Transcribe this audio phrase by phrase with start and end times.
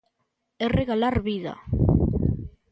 [0.65, 1.53] É regalar vida.